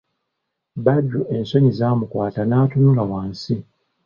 [0.85, 3.53] Badru ensonyi zaamukwata n'atunula wansi.